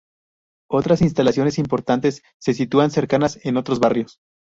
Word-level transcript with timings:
Otros 0.67 1.03
instalaciones 1.03 1.59
importantes 1.59 2.23
se 2.39 2.55
sitúan 2.55 2.89
cercanas 2.89 3.37
en 3.45 3.55
otros 3.57 3.79
barrios. 3.79 4.17